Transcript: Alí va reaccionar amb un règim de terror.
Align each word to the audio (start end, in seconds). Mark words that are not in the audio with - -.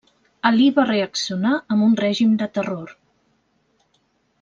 Alí 0.49 0.69
va 0.77 0.85
reaccionar 0.87 1.53
amb 1.75 1.87
un 1.91 1.95
règim 2.03 2.35
de 2.43 2.51
terror. 2.59 2.99